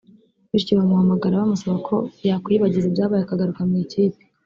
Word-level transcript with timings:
bityo 0.51 0.71
bamuhamagara 0.77 1.41
bamusaba 1.41 1.77
ko 1.87 1.95
yakwiyibagiza 2.29 2.85
ibyabaye 2.87 3.21
akagaruka 3.23 3.61
mu 3.69 3.75
ikipe 3.85 4.19